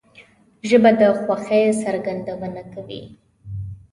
[0.69, 3.03] ژبه د خوښۍ څرګندونه کوي